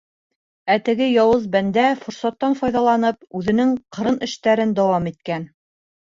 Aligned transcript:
Ә 0.75 0.77
теге 0.85 1.09
яуыз 1.09 1.45
бәндә, 1.55 1.83
форсаттан 2.05 2.57
файҙаланып, 2.63 3.21
үҙенең 3.41 3.77
ҡырын 3.99 4.19
эштәрен 4.31 4.75
дауам 4.83 5.13
иткән. 5.15 5.49